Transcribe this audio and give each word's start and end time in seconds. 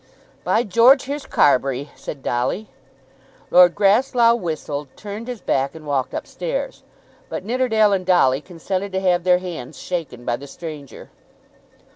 "By 0.43 0.63
George, 0.63 1.03
here's 1.03 1.27
Carbury!" 1.27 1.91
said 1.95 2.23
Dolly. 2.23 2.69
Lord 3.51 3.75
Grasslough 3.75 4.33
whistled, 4.33 4.87
turned 4.95 5.27
his 5.27 5.41
back, 5.41 5.75
and 5.75 5.85
walked 5.85 6.15
up 6.15 6.25
stairs; 6.25 6.81
but 7.29 7.45
Nidderdale 7.45 7.93
and 7.93 8.03
Dolly 8.03 8.41
consented 8.41 8.93
to 8.93 8.99
have 8.99 9.23
their 9.23 9.37
hands 9.37 9.77
shaken 9.77 10.25
by 10.25 10.37
the 10.37 10.47
stranger. 10.47 11.11